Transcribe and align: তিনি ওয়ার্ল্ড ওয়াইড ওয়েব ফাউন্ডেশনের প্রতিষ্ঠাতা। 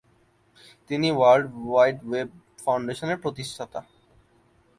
তিনি 0.89 1.07
ওয়ার্ল্ড 1.17 1.47
ওয়াইড 1.69 1.97
ওয়েব 2.09 2.29
ফাউন্ডেশনের 2.63 3.21
প্রতিষ্ঠাতা। 3.23 3.79